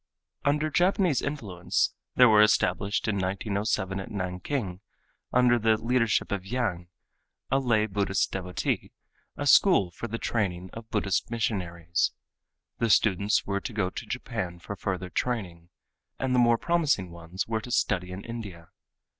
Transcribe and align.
Under 0.43 0.71
Japanese 0.71 1.21
influence 1.21 1.93
there 2.15 2.27
was 2.27 2.49
established 2.49 3.07
in 3.07 3.17
1907 3.17 3.99
at 3.99 4.09
Nanking, 4.09 4.81
under 5.31 5.59
the 5.59 5.77
leadership 5.77 6.31
of 6.31 6.43
Yang, 6.43 6.89
a 7.51 7.59
lay 7.59 7.85
Buddhist 7.85 8.31
devotee, 8.31 8.93
a 9.37 9.45
school 9.45 9.91
for 9.91 10.07
the 10.07 10.17
training 10.17 10.71
of 10.73 10.89
Buddhist 10.89 11.29
missionaries. 11.29 12.13
The 12.79 12.89
students 12.89 13.45
were 13.45 13.61
to 13.61 13.73
go 13.73 13.91
to 13.91 14.05
Japan 14.07 14.57
for 14.57 14.75
further 14.75 15.11
training, 15.11 15.69
and 16.17 16.33
the 16.33 16.39
more 16.39 16.57
promising 16.57 17.11
ones 17.11 17.47
were 17.47 17.61
to 17.61 17.69
study 17.69 18.09
in 18.11 18.23
India. 18.25 18.69